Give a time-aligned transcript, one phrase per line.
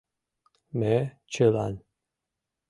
[0.79, 0.95] —Ме
[1.33, 1.73] чылан!